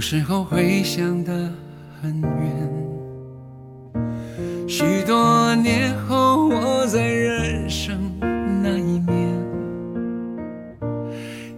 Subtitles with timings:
[0.00, 1.30] 有时候会想得
[2.00, 2.32] 很远，
[4.66, 8.00] 许多年后我在人生
[8.62, 9.28] 那一面，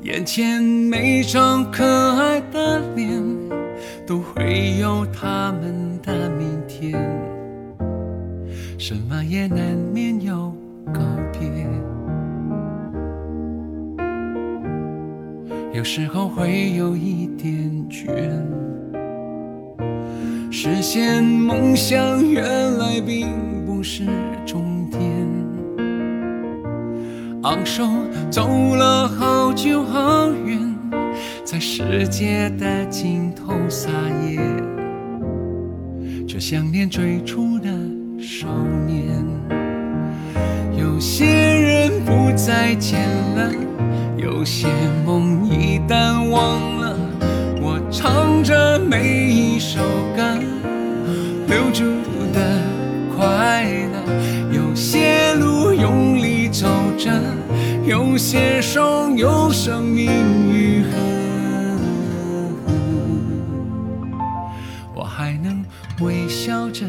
[0.02, 3.22] 眼前每张可爱的脸，
[4.04, 7.00] 都会有他们的明天，
[8.76, 10.52] 什么也难免有
[10.92, 11.48] 告别。
[15.72, 18.06] 有时候会有一点倦，
[20.50, 22.42] 实现梦想原
[22.78, 23.28] 来并
[23.66, 24.06] 不是
[24.46, 25.02] 终点。
[27.42, 27.86] 昂首
[28.30, 30.58] 走了好久好远，
[31.44, 33.90] 在世界的尽头撒
[34.26, 34.40] 野，
[36.26, 37.68] 却想念最初的
[38.18, 38.46] 少
[38.86, 39.22] 年。
[40.78, 43.06] 有些人不再见
[43.36, 43.52] 了。
[44.16, 44.68] 有些
[45.04, 46.60] 梦一旦忘，
[47.92, 49.78] 唱着每一首
[50.16, 50.22] 歌，
[51.46, 51.84] 留住
[52.32, 52.58] 的
[53.14, 54.02] 快乐。
[54.50, 57.12] 有些路用力走着，
[57.84, 60.10] 有些伤有生命
[60.50, 60.88] 愈合，
[64.94, 65.62] 我还能
[66.00, 66.86] 微笑着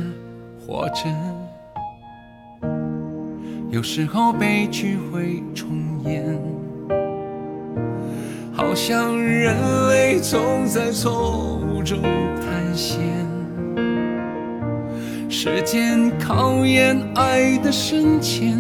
[0.65, 1.03] 活着。
[3.69, 5.67] 有时候悲剧会重
[6.05, 6.62] 演。
[8.63, 9.55] 好像人
[9.89, 12.97] 类总在错误中探险，
[15.29, 18.57] 时间考验爱的深浅，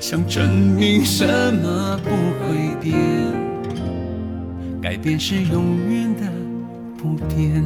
[0.00, 2.98] 想证明什么不会变，
[4.82, 6.22] 改变是永远的
[6.98, 7.64] 不变。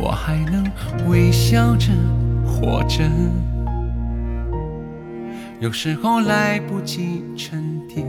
[0.00, 0.64] 我还能
[1.08, 1.88] 微笑着
[2.46, 3.04] 活着。
[5.58, 8.06] 有时候来不及沉淀，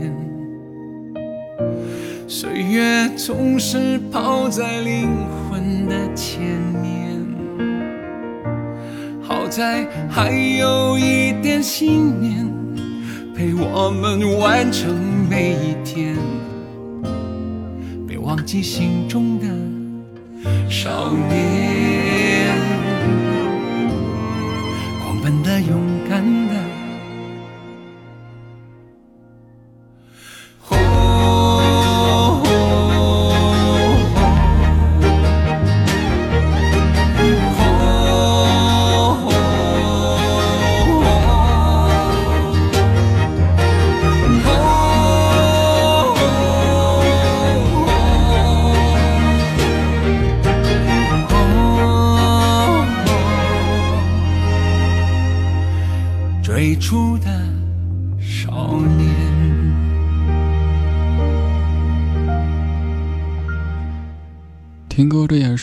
[2.26, 5.08] 岁月总是跑在灵
[5.48, 6.42] 魂的前
[6.82, 7.08] 面。
[9.22, 12.46] 好在还有一点信念，
[13.34, 14.94] 陪我们完成
[15.28, 16.16] 每一天。
[18.06, 19.46] 别忘记心中的
[20.68, 22.48] 少年，
[25.02, 26.67] 狂奔的，勇敢的。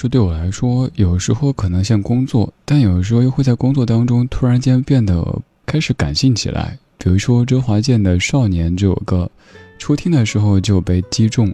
[0.08, 6.78] 对我来说，有时候可能像工作，但有时候又会在工作当中突然间变得开始感性起来。
[6.98, 9.30] 比如说周华健的《少年》这首歌，
[9.78, 11.54] 初听的时候就被击中。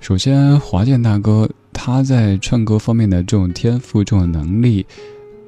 [0.00, 4.84] 首先，华健大哥他在唱歌方面的这种天赋、这种能力，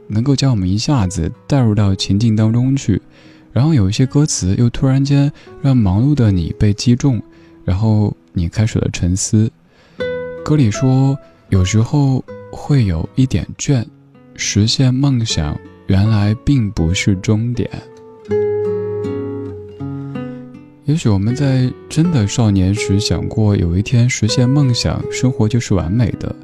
[0.08, 3.00] 能够将我们一下子带入到情境当中去。
[3.52, 7.20] 然后有一些歌词又突然间让忙碌的你被击中，
[7.64, 9.50] 然后你开始了沉思。
[10.44, 11.18] 歌里说，
[11.50, 13.82] 有时候会有一点倦，
[14.36, 17.68] 实现梦想原来并不是终点。
[20.84, 26.34] 也许我们在真的少年时想过，有一天实现梦想，生活就是完美的。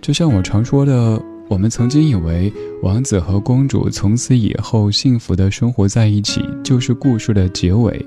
[0.00, 8.06] 就像我常说的，我们曾经以为王子和公主从此以后幸福的生活在一起就是故事的结尾，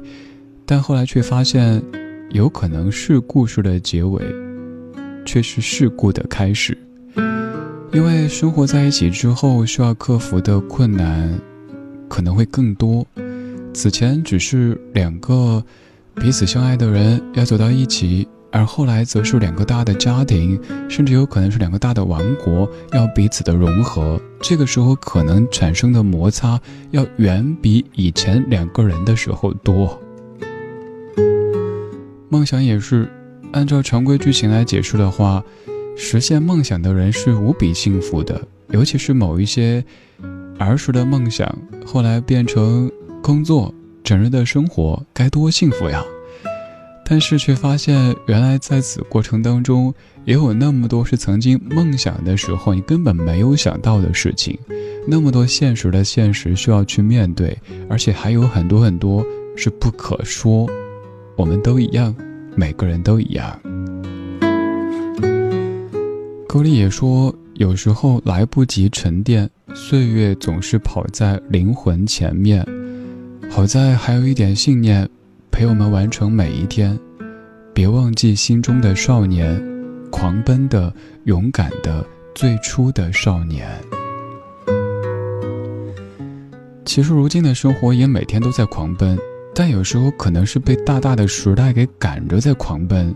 [0.66, 1.81] 但后来却发现，
[2.30, 4.24] 有可能是故事的结尾，
[5.25, 6.78] 却是事故的开始。
[7.94, 11.40] 因为生活在一起之后，需要克服的困难
[12.10, 13.06] 可能会更多。
[13.72, 15.63] 此前只是两个
[16.16, 20.60] 彼此相爱的人要走到一起，而后来则是两个大的家庭，
[20.90, 24.19] 甚至有可能是两个大的王国要彼此的融合。
[24.42, 30.01] 这个时候可能产生的摩擦要远比以前两个人的时候多。
[32.28, 33.07] 梦想也是，
[33.51, 35.44] 按照常规剧情来解释的话，
[35.95, 39.84] 实现梦想的人是无比幸福的，尤其是某一些
[40.57, 42.92] 儿时的梦想，后来变成。
[43.25, 43.74] 工作，
[44.04, 46.04] 整日的生活该多幸福呀！
[47.06, 49.94] 但是却发现，原来在此过程当中，
[50.25, 54.60] 也有那么多是曾经梦想的时候你根本没有想到的事情，
[55.07, 57.57] 那么多现实的现实需要去面对，
[57.89, 59.25] 而且还有很多很多
[59.56, 60.69] 是不可说。
[61.38, 62.13] 我们都一样，
[62.57, 63.57] 每个人都一样。
[66.53, 72.63] 勾力也说，有时候来不及沉淀，岁月总是跑在灵魂前面。
[73.50, 75.09] 好在还有一点信念，
[75.50, 76.95] 陪我们完成每一天。
[77.73, 79.59] 别忘记心中的少年，
[80.11, 82.05] 狂奔的、勇敢的、
[82.35, 83.67] 最初的少年。
[86.85, 89.17] 其实如今的生活也每天都在狂奔，
[89.55, 93.11] 但有时候可能是被大大的时代给赶着在狂奔。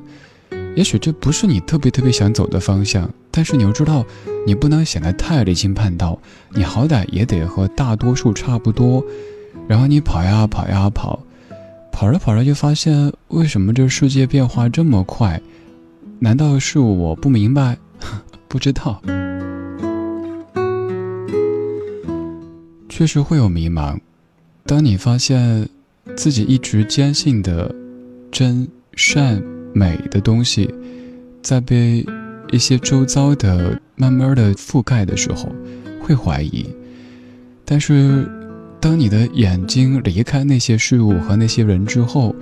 [0.78, 4.06] 也许这不是你特别特别想走的方向，但是你又知道，
[4.46, 6.20] 你不能显得太离经叛道，
[6.54, 9.04] 你好歹也得和大多数差不多。
[9.68, 11.20] 然后你跑呀跑呀跑，
[11.92, 15.42] 跑着跑着就发现，为什么这世界变化这么快？
[16.20, 17.80] 难道是我不明白？
[18.48, 19.02] 不知道。
[22.88, 24.00] 确实会有迷茫。
[24.64, 25.68] 当你发现
[26.16, 27.74] 自己一直坚信的
[28.32, 29.42] 真善
[29.74, 30.74] 美的东西，
[31.42, 32.06] 在被
[32.52, 35.50] 一些周遭的慢慢的覆盖的时候，
[36.02, 36.66] 会怀疑。
[37.64, 38.28] 但是。
[38.80, 42.34] 当你的眼睛离开那些事物和那些人之后，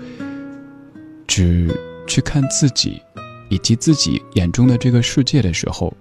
[1.26, 1.74] 只
[2.06, 3.02] 去看自己，
[3.50, 5.96] 以及自己眼中的这个世界的时候，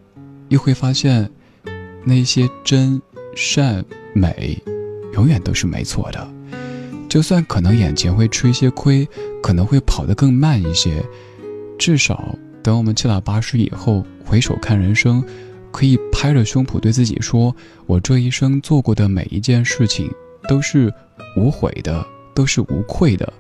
[0.49, 1.31] 又会发现，
[2.05, 3.01] 那些真
[3.37, 3.83] 善
[4.13, 4.61] 美，
[5.13, 6.29] 永远都是没错的。
[7.15, 9.09] 就算可能眼前会吃一些亏，
[9.41, 11.01] 可能会跑得更慢一些，
[11.79, 15.25] 至少等我们七老八十以后，回首看人生，
[15.71, 17.55] 可以拍着胸脯对自己说：
[17.87, 20.11] 我这一生做过的每一件事情。
[20.49, 20.93] 都是
[21.37, 23.33] 无悔的，都是无愧的。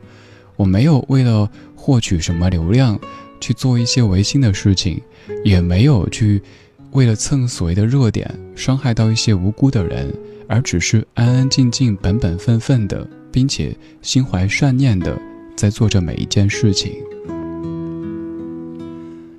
[0.55, 2.97] 我没有为了获取什么流量
[3.41, 5.03] 去做一些违心的事情，
[5.45, 6.41] 也没有去
[6.93, 10.15] 为了蹭所谓的热点伤害到一些无辜的人，
[10.47, 15.21] 而只是安安静静、本本分分的，并且心怀善念的
[15.57, 16.93] 在做着每一件事情。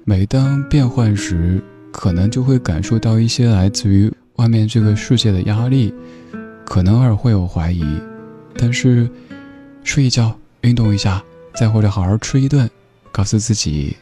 [0.04, 1.64] 每当变换时，
[1.94, 5.94] 可能就会感受到一些来自于外面这个世界的压力。
[6.66, 7.86] 可能偶尔会有怀疑，
[8.58, 9.10] 但是
[9.86, 11.24] 睡一觉、运动一下，
[11.56, 12.70] 再或者好好吃一顿，
[13.14, 13.96] 告诉自己，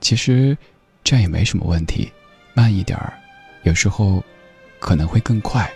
[0.00, 0.56] 其实
[1.02, 2.08] 这样也没什么问题。
[2.54, 3.12] 慢一点儿，
[3.64, 4.22] 有时候
[4.78, 5.68] 可能会更快。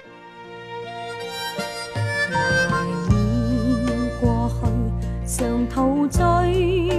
[6.54, 6.93] 陶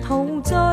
[0.00, 0.65] 陶醉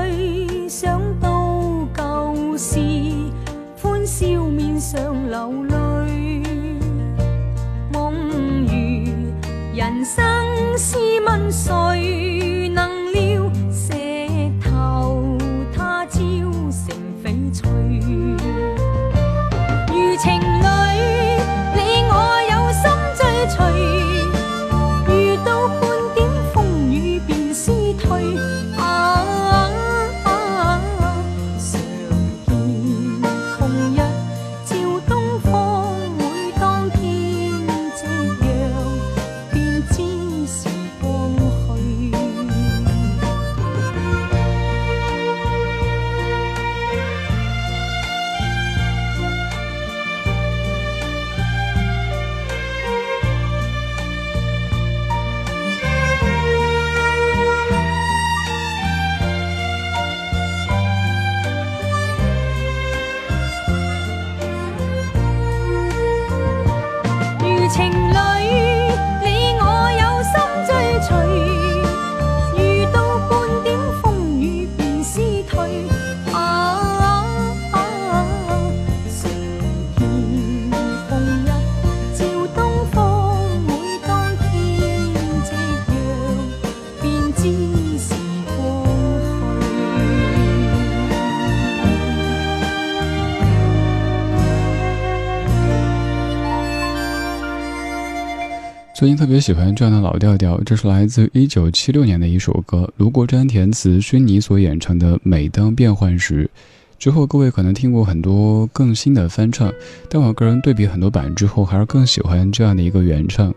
[99.03, 106.49] 最近特别喜欢这样的老调调，这是来自一九七六年的一首歌，卢国沾填词，薰妮所演唱的《每当变幻时》。
[106.97, 109.69] 之后各位可能听过很多更新的翻唱，
[110.09, 113.53] 但我个人对比很多版之后，还是更喜欢这样的一个原唱。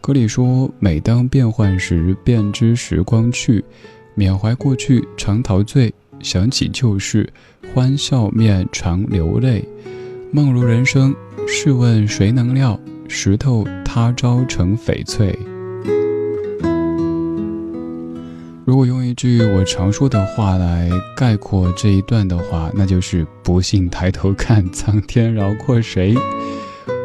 [0.00, 3.64] 歌里说：“每当变幻时，便知时光去，
[4.16, 7.32] 缅怀过去常陶醉，想起旧事，
[7.72, 9.64] 欢笑面常流泪。
[10.32, 11.14] 梦如人生，
[11.46, 12.76] 试问谁能料？
[13.08, 15.36] 石头。”他朝成翡翠。
[18.64, 26.14] 如果用一句我常说的话来概括这一段的话，那就是“不信抬头看，苍天饶过谁”。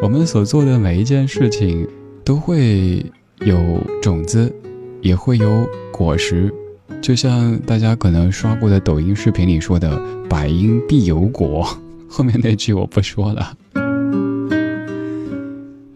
[0.04, 1.88] 我们所做的每一件事情，
[2.26, 3.04] 都会
[3.40, 3.58] 有
[4.02, 4.54] 种子，
[5.02, 6.54] 也会有果实。
[7.02, 11.66] 就像大家可能刷过的抖音视频里说的“百因必有果”，
[12.10, 13.54] 后面那句我不说了。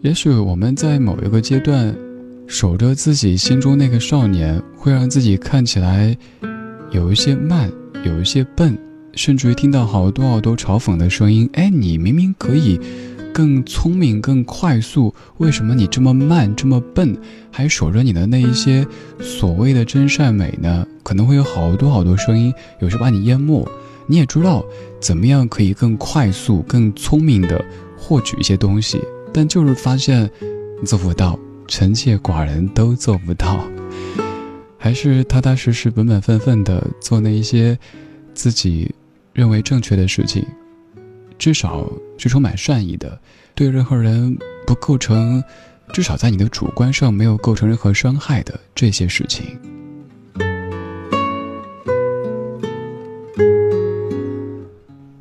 [0.00, 1.92] 也许我们在某一个阶段，
[2.46, 6.16] 守着自己心中那个少年，会让自己看起来
[6.92, 7.68] 有一些慢，
[8.04, 8.78] 有一些笨，
[9.14, 11.50] 甚至于听到好多好多嘲讽的声音。
[11.54, 12.80] 哎，你明明可以
[13.34, 17.18] 更聪明、更快速，为什么你这么慢、这么笨，
[17.50, 18.86] 还守着你的那一些
[19.18, 20.86] 所谓的真善美呢？
[21.02, 23.68] 可能会有好多好多声音，有时把你淹没。
[24.06, 24.64] 你也知道
[25.00, 27.62] 怎么样可以更快速、更聪明的
[27.96, 29.00] 获取一些东西。
[29.32, 30.30] 但就是发现
[30.84, 33.64] 做不到，臣妾寡人都做不到，
[34.78, 37.78] 还是踏踏实实、本本分分的做那一些
[38.34, 38.94] 自己
[39.32, 40.44] 认为正确的事情，
[41.38, 43.20] 至少是充满善意的，
[43.54, 45.42] 对任何人不构成，
[45.92, 49.58] 至少在你的主观上没有构成任何伤害的这些事情。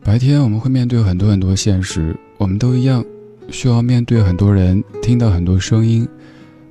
[0.04, 3.04] 白天我们会面对很多很多现实，我们都一样。
[3.50, 6.08] 需要面对很多人，听到很多声音。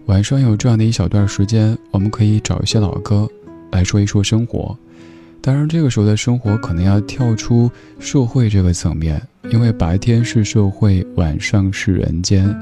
[0.07, 3.29] 晚上有这样的一小段时间，我们可以找一些老歌
[3.73, 4.77] 来说一说生活。
[5.41, 12.55] 当然，这个时候的生活可能要跳出社会这个层面，因为白天是社会，晚上是人间。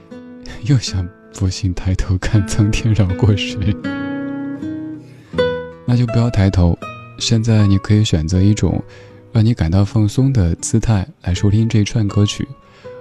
[0.64, 3.58] 又想不信抬头看苍天饶过谁？
[5.86, 6.78] 那就不要抬头。
[7.18, 8.82] 现在你可以选择一种
[9.32, 12.46] 让你感到放松的姿态来收听这一串歌曲。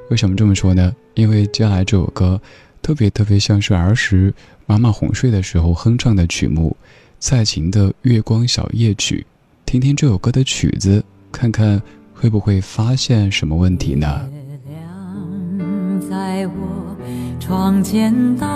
[0.10, 0.96] 为什么这么说呢？
[1.16, 2.40] 因为接下来这首歌
[2.82, 4.34] 特别特别像是儿时
[4.68, 6.78] 妈妈哄睡的时候哼唱的曲目，
[7.20, 9.26] 蔡琴的《月光小夜曲》。
[9.66, 11.82] 听听这首歌的曲子，看看
[12.14, 14.30] 会不会发现什么问题呢？
[14.32, 14.40] 月
[14.74, 16.96] 亮在我
[17.40, 18.48] 窗前荡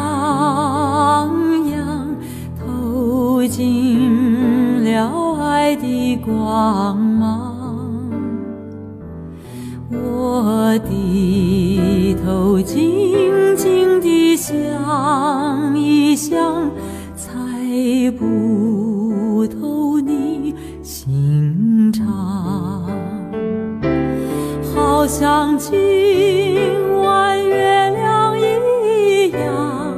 [1.71, 2.15] 漾，
[2.59, 7.48] 透进了爱的光芒。
[9.91, 14.55] 我低头静静地想
[15.75, 16.69] 一想，
[17.15, 17.31] 猜
[18.17, 20.53] 不透你
[20.83, 22.85] 心肠，
[24.75, 25.75] 好像今
[26.99, 29.88] 晚月亮一样，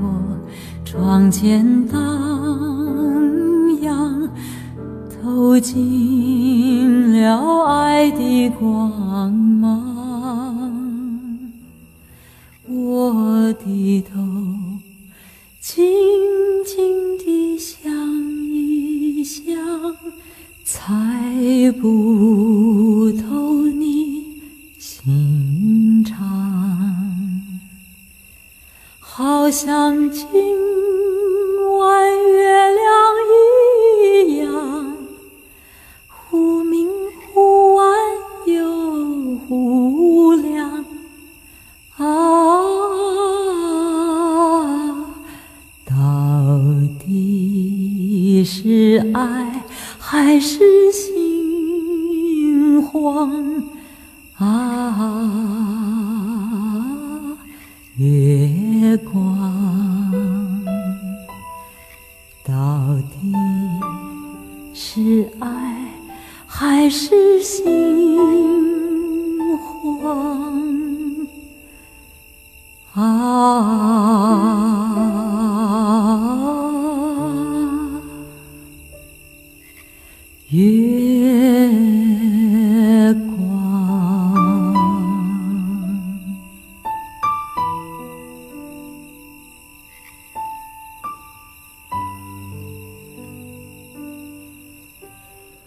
[0.00, 0.38] 我
[0.84, 1.98] 窗前荡
[3.82, 4.28] 漾，
[5.10, 10.72] 透进了爱的光芒。
[12.68, 14.20] 我低头，
[15.60, 15.84] 静
[16.64, 17.90] 静地想
[18.50, 19.44] 一想，
[20.64, 21.88] 才不
[29.56, 30.28] 像今
[31.78, 32.84] 晚月亮
[34.28, 34.98] 一样，
[36.06, 36.86] 忽明
[37.32, 37.88] 忽暗
[38.44, 40.84] 又忽亮
[41.96, 42.04] 啊，
[45.86, 45.96] 到
[47.02, 49.64] 底是爱
[49.98, 53.64] 还是心慌
[54.36, 55.85] 啊？
[57.98, 60.62] 月光，
[62.44, 62.52] 到
[63.10, 63.32] 底
[64.74, 65.48] 是爱
[66.46, 67.64] 还是心
[70.02, 71.26] 慌
[72.92, 73.96] 啊？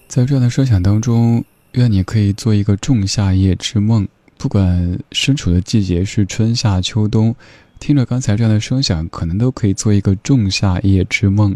[0.10, 4.08] 在这样的设想当中，愿你可以做一个仲夏夜之梦，
[4.40, 7.36] 不管身处的季节是春夏秋冬，
[7.80, 11.56] 听着刚才这样的声响，可能都可以做一个仲夏夜之梦。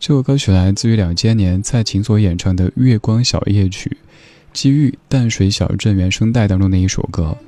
[0.00, 3.96] 这首歌曲来自于两千年蔡琴所演唱的《月光小夜曲》，
[4.52, 7.38] 基于淡水小镇原声带当中的一首歌。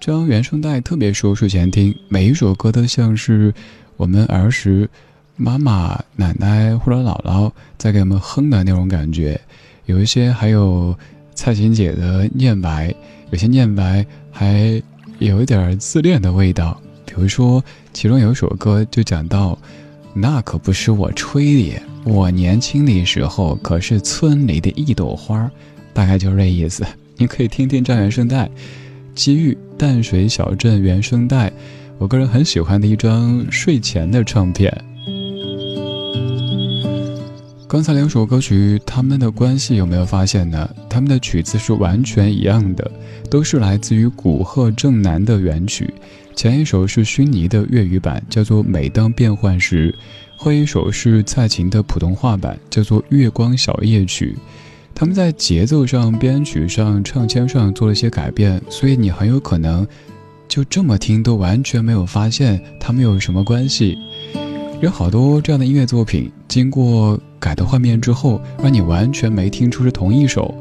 [0.00, 3.52] 这张原声带特别适合睡前听，每一首歌都像是
[3.98, 4.88] 我们儿时
[5.36, 9.38] 妈妈、奶奶或者姥姥在给我们哼的那种感觉。
[9.86, 10.96] 有一些还有
[11.34, 12.94] 蔡琴姐的念白，
[13.30, 14.82] 有些念白还
[15.18, 16.80] 有一点自恋的味道。
[17.04, 19.58] 比如说，其中有一首歌就讲到
[20.14, 25.50] ：“那可不是我吹的，我年轻的时候可是村里的一朵花。”
[25.92, 26.86] 大概就是这意思。
[27.18, 28.46] 你可以听听张原声带，
[29.14, 31.50] 《机遇淡水小镇原声带》，
[31.98, 34.72] 我个人很喜欢的一张睡前的唱片。
[37.72, 40.68] 刚才两首歌曲，他们的关系有没有发现呢？
[40.90, 42.90] 他们的曲子是完全一样的，
[43.30, 45.88] 都是来自于古贺正男的原曲。
[46.36, 49.90] 前一首是薰妮的粤语版，叫做《每当变幻时》；
[50.36, 54.36] 后一首是蔡琴的普通话版，叫做《月光小夜曲》。
[54.94, 59.88] 他们在节奏上、编曲上、唱腔上做了些改变，所以你很有可能
[60.46, 63.96] 就这么听都完全没有发现他们有什么关系。
[64.82, 70.52] 有好多这样的音乐作品，经过改头换面之后，让你完全没听出是同一首。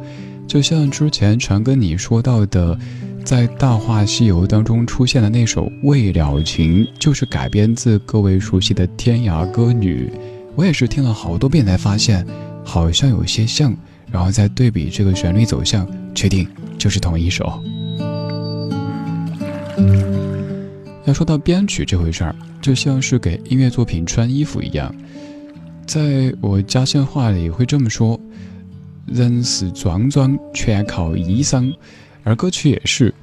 [0.47, 2.77] 就像之前常跟你说到的，
[3.25, 10.13] 在《大话西游》当中出现的那首《未了情》，就是改编自各位熟悉的《天涯歌女》。
[10.55, 12.23] 我也是听了好多遍才发现，
[12.63, 13.75] 好像有些像，
[14.11, 17.59] 然后再对比这个旋律走向，确定就是同一首。
[21.13, 24.93] 说到编曲这回事儿，就像是给音乐作品穿衣服一样，
[25.85, 28.19] 在我家乡话里会这么说
[29.07, 31.73] ：“人是装装，全靠衣裳。”
[32.23, 33.13] 而歌曲也是，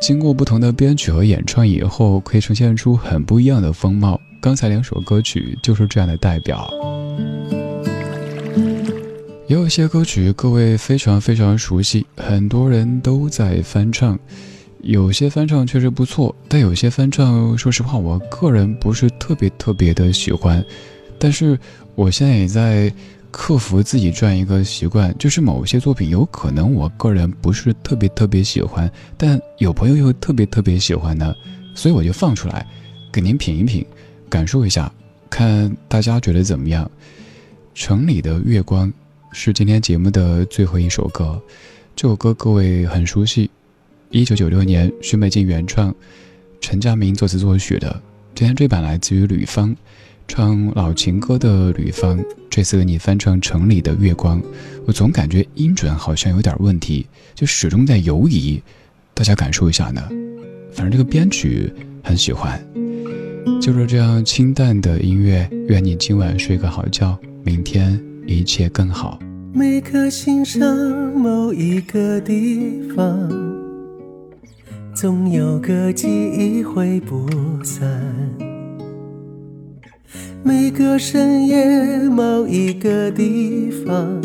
[0.00, 4.20] 经过不同的编曲和演唱以后，可以呈现出很不一样的风貌。
[4.40, 6.70] 刚才两首歌曲就是这样的代表。
[9.48, 14.18] 也有些歌曲各位非常非常熟悉，很多人都在翻唱。
[14.82, 20.64] 有些翻唱确实不错，但有些翻唱，说实话，我个人不是特别特别的喜欢。
[21.18, 21.58] 但是
[21.94, 22.92] 我现在也在
[23.30, 31.34] 克服自己这样一个习惯，就是某些作品有可能我个人不是特别特别喜欢，但有朋友又特别特别喜欢呢，
[31.74, 32.66] 所以我就放出来，
[33.12, 33.84] 给您品一品，
[34.28, 34.92] 感受一下，
[35.28, 36.88] 看大家觉得怎么样。
[37.74, 38.92] 城里的月光
[39.32, 41.40] 是今天节目的最后一首歌，
[41.94, 43.50] 这首歌各位很熟悉。
[44.16, 45.94] 一九九六年，许美静原创，
[46.58, 48.02] 陈佳明作词作曲的。
[48.34, 49.76] 今天这版来自于吕方，
[50.26, 54.40] 唱老情歌的吕方，这次给你翻唱《城里的月光》。
[54.86, 58.58] 我总感觉音准好像有点问题，就始终在犹疑。
[59.12, 60.02] 大家感受一下呢？
[60.72, 61.70] 反正这个编曲
[62.02, 62.58] 很喜欢。
[63.60, 69.18] 就是这样清淡的音乐，愿你今晚睡个好觉，明天一切更好。
[69.52, 70.74] 每颗心上
[71.14, 73.45] 某一个地方。
[74.96, 77.28] 总有个记忆挥不
[77.62, 77.86] 散。
[80.42, 84.22] 每个深夜，某一个地方，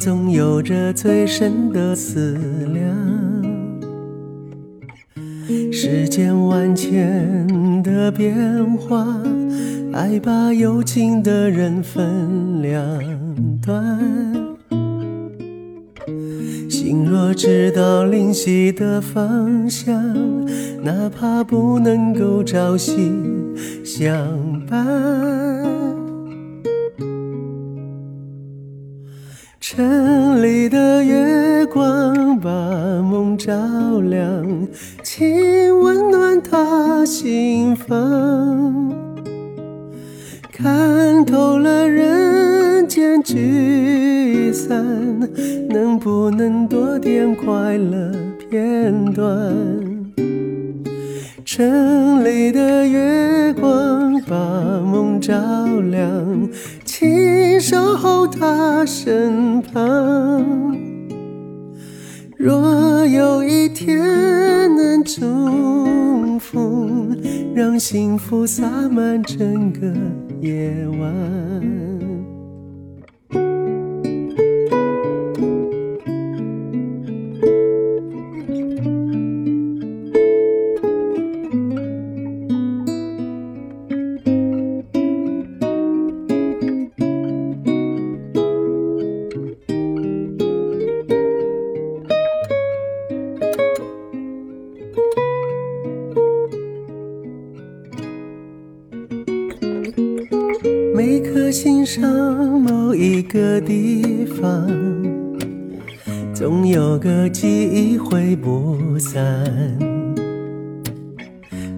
[0.00, 2.38] 总有着最深的思
[2.72, 2.96] 量。
[5.72, 9.20] 世间万千的变化，
[9.92, 12.80] 爱把有情的人分两
[13.60, 14.49] 端。
[16.90, 19.94] 心若知道灵犀的方向，
[20.82, 23.12] 哪怕不能够朝夕
[23.84, 24.12] 相
[24.68, 24.84] 伴。
[29.60, 33.52] 城里的月光把梦照
[34.00, 34.66] 亮，
[35.04, 38.92] 请温暖他心房。
[40.52, 43.22] 看透了人间
[44.52, 45.20] 散，
[45.68, 49.54] 能不能多点快乐片段？
[51.44, 54.36] 城里的月光把
[54.80, 55.34] 梦照
[55.90, 56.48] 亮，
[56.84, 60.76] 请守候他身旁。
[62.36, 63.98] 若有一天
[64.76, 67.18] 能重逢，
[67.54, 69.92] 让幸福洒满整个
[70.40, 71.89] 夜晚。
[106.70, 109.20] 有个记忆挥不散。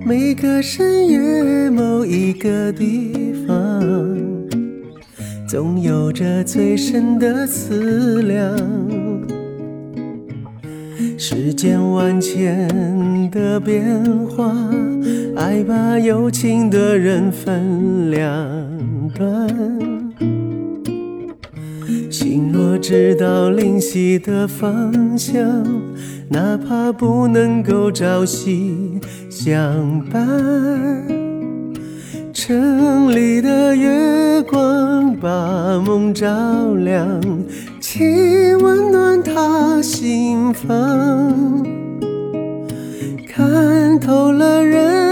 [0.04, 3.82] 每个深夜，某一个地方，
[5.48, 8.54] 总有着最深的思量。
[11.16, 12.68] 世间万千
[13.30, 14.54] 的变化，
[15.36, 18.22] 爱把有情的人分两。
[19.14, 19.46] 端，
[22.82, 25.40] 知道灵犀的方向，
[26.28, 28.98] 哪怕不能够朝夕
[29.30, 30.20] 相伴。
[32.34, 36.26] 城里的月光把梦照
[36.74, 37.20] 亮，
[37.80, 41.64] 请温暖他心房。
[43.28, 45.11] 看透了人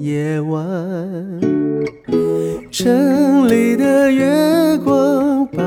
[0.00, 0.66] 夜晚。
[2.70, 5.62] 城里的月光把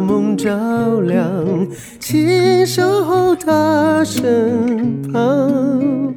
[0.00, 1.24] 梦照亮，
[2.00, 6.12] 请守候他身旁。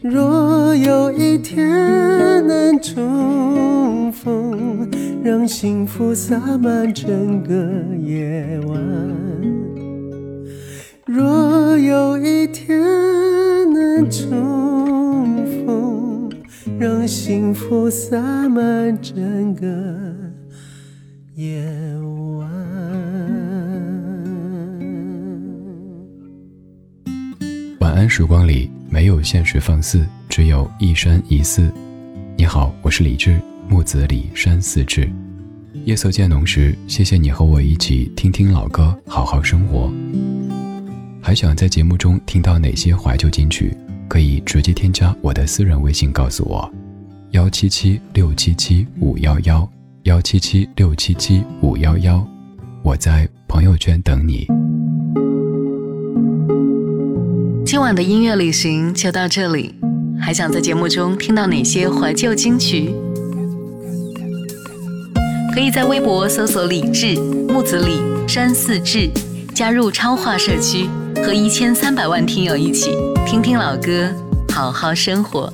[0.00, 4.88] 若有一天能重逢，
[5.24, 7.56] 让幸福洒满整个
[7.98, 8.78] 夜晚。
[11.06, 12.78] 若有一天
[13.72, 15.35] 能重逢。
[16.78, 19.66] 让幸福洒满整个
[21.34, 21.64] 夜
[22.36, 22.50] 晚。
[27.80, 31.72] 晚安时光里没有现实放肆，只有一山一寺。
[32.36, 35.08] 你好，我是李志，木子李山寺志。
[35.86, 39.90] 夜色渐浓时，谢谢你和我一起听听老歌，好好生活。
[41.22, 43.74] 还想在节目中听到哪些怀旧金曲？
[44.08, 46.70] 可以直接添加我的私人微信，告诉我，
[47.30, 49.68] 幺七七六七七五幺幺，
[50.04, 52.26] 幺七七六七七五幺幺，
[52.82, 54.46] 我在朋友圈等你。
[57.64, 59.74] 今晚的音乐旅行就到这里，
[60.20, 62.94] 还想在节目中听到哪些怀旧金曲？
[65.54, 67.16] 可以在微博搜索“李志
[67.48, 69.10] 木子李山寺志”，
[69.54, 70.88] 加入超话社区。
[71.24, 72.90] 和一千三百万听友一起
[73.26, 74.14] 听听老歌，
[74.54, 75.52] 好好生活。